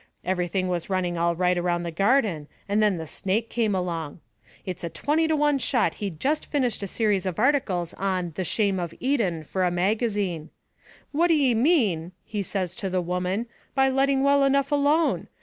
Everything 0.25 0.67
was 0.67 0.89
running 0.89 1.15
all 1.15 1.35
right 1.35 1.55
around 1.59 1.83
the 1.83 1.91
garden, 1.91 2.47
and 2.67 2.81
then 2.81 2.95
the 2.95 3.05
snake 3.05 3.51
came 3.51 3.75
along. 3.75 4.19
It's 4.65 4.83
a 4.83 4.89
twenty 4.89 5.27
to 5.27 5.35
one 5.35 5.59
shot 5.59 5.93
he'd 6.01 6.19
just 6.19 6.43
finished 6.43 6.81
a 6.81 6.87
series 6.87 7.27
of 7.27 7.37
articles 7.37 7.93
on 7.93 8.31
'The 8.33 8.43
Shame 8.43 8.79
of 8.79 8.95
Eden' 8.99 9.43
for 9.43 9.63
a 9.63 9.69
magazine. 9.69 10.49
'What 11.11 11.27
d'ye 11.27 11.53
mean?' 11.53 12.13
he 12.25 12.41
says 12.41 12.73
to 12.77 12.89
the 12.89 12.99
woman, 12.99 13.45
'by 13.75 13.89
letting 13.89 14.23
well 14.23 14.43
enough 14.43 14.71
alone? 14.71 15.27